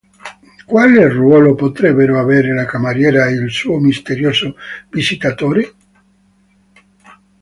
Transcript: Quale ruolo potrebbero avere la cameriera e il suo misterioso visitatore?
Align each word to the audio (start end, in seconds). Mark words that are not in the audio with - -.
Quale 0.65 1.09
ruolo 1.09 1.53
potrebbero 1.53 2.19
avere 2.19 2.55
la 2.55 2.65
cameriera 2.65 3.27
e 3.27 3.33
il 3.33 3.51
suo 3.51 3.77
misterioso 3.77 4.55
visitatore? 4.89 5.73